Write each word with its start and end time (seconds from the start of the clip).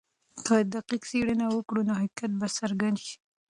که 0.45 0.55
دقیقه 0.73 1.05
څېړنه 1.09 1.45
وکړو 1.49 1.81
نو 1.87 1.93
حقیقت 2.01 2.31
به 2.39 2.47
څرګند 2.57 2.97
سي. 3.05 3.15